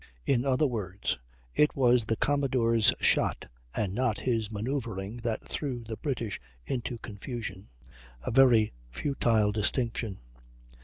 [0.25, 1.19] In other words,
[1.53, 7.69] it was the commodore's shot and not his manoeuvring that threw the British into confusion
[8.23, 10.17] a very futile distinction.